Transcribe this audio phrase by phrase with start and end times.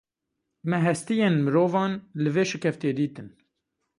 [0.69, 3.27] Me hestiyên mirovan li vê şikeftê dîtin.